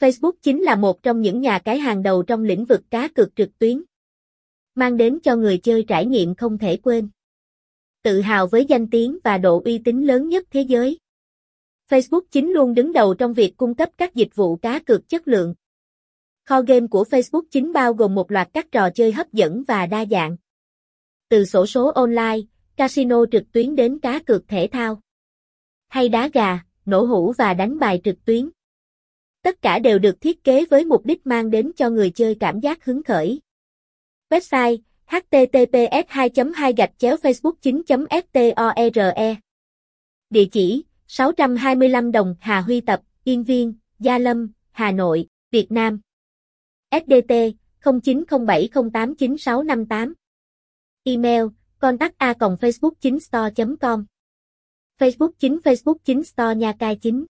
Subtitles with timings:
[0.00, 3.36] Facebook chính là một trong những nhà cái hàng đầu trong lĩnh vực cá cược
[3.36, 3.82] trực tuyến.
[4.74, 7.08] Mang đến cho người chơi trải nghiệm không thể quên.
[8.02, 10.98] Tự hào với danh tiếng và độ uy tín lớn nhất thế giới.
[11.90, 15.28] Facebook chính luôn đứng đầu trong việc cung cấp các dịch vụ cá cược chất
[15.28, 15.54] lượng.
[16.44, 19.86] Kho game của Facebook chính bao gồm một loạt các trò chơi hấp dẫn và
[19.86, 20.36] đa dạng.
[21.28, 22.38] Từ sổ số online,
[22.76, 25.00] casino trực tuyến đến cá cược thể thao.
[25.88, 28.50] Hay đá gà, nổ hũ và đánh bài trực tuyến.
[29.46, 32.60] Tất cả đều được thiết kế với mục đích mang đến cho người chơi cảm
[32.60, 33.40] giác hứng khởi.
[34.30, 38.06] Website https 2 2 gạch chéo facebook 9 store
[40.30, 46.00] Địa chỉ 625 đồng Hà Huy Tập, Yên Viên, Gia Lâm, Hà Nội, Việt Nam.
[46.90, 47.32] SDT
[47.82, 50.12] 0907089658
[51.04, 51.42] Email
[51.78, 54.04] contact a facebook 9 store com
[55.00, 57.26] Facebook 9 Facebook 9 store Nha Cai 9